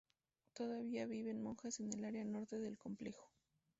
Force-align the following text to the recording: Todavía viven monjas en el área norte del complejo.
Todavía 0.55 1.05
viven 1.05 1.43
monjas 1.43 1.79
en 1.79 1.93
el 1.93 2.03
área 2.05 2.23
norte 2.25 2.57
del 2.57 2.75
complejo. 2.79 3.29